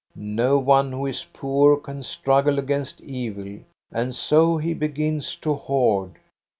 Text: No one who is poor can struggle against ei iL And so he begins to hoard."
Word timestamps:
No 0.15 0.57
one 0.57 0.91
who 0.93 1.05
is 1.05 1.27
poor 1.31 1.77
can 1.77 2.01
struggle 2.01 2.57
against 2.57 3.03
ei 3.03 3.27
iL 3.27 3.59
And 3.91 4.15
so 4.15 4.57
he 4.57 4.73
begins 4.73 5.35
to 5.35 5.53
hoard." 5.53 6.13